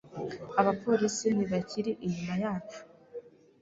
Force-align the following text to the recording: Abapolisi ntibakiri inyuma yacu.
Abapolisi 0.59 1.27
ntibakiri 1.35 1.91
inyuma 2.05 2.33
yacu. 2.43 2.79